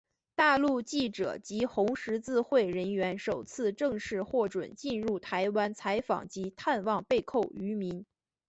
[0.33, 8.03] 大陆记者及红十字会人员首次正式获准进入台湾采访及探望被扣渔民。